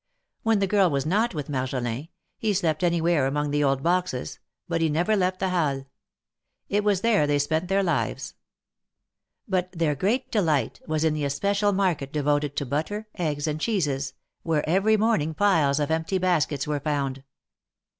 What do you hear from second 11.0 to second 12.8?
in the especial market devoted to